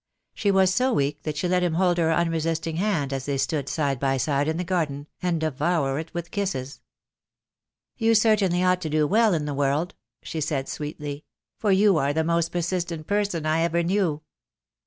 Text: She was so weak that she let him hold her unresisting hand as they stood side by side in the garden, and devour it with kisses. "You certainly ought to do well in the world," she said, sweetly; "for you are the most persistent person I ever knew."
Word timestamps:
She 0.33 0.49
was 0.49 0.73
so 0.73 0.91
weak 0.93 1.21
that 1.21 1.37
she 1.37 1.47
let 1.47 1.61
him 1.61 1.75
hold 1.75 1.99
her 1.99 2.11
unresisting 2.11 2.77
hand 2.77 3.13
as 3.13 3.27
they 3.27 3.37
stood 3.37 3.69
side 3.69 3.99
by 3.99 4.17
side 4.17 4.47
in 4.47 4.57
the 4.57 4.63
garden, 4.63 5.05
and 5.21 5.39
devour 5.39 5.99
it 5.99 6.11
with 6.11 6.31
kisses. 6.31 6.81
"You 7.97 8.15
certainly 8.15 8.63
ought 8.63 8.81
to 8.81 8.89
do 8.89 9.05
well 9.05 9.35
in 9.35 9.45
the 9.45 9.53
world," 9.53 9.93
she 10.23 10.41
said, 10.41 10.67
sweetly; 10.67 11.25
"for 11.59 11.71
you 11.71 11.97
are 11.97 12.13
the 12.13 12.23
most 12.23 12.51
persistent 12.51 13.05
person 13.05 13.45
I 13.45 13.61
ever 13.61 13.83
knew." 13.83 14.23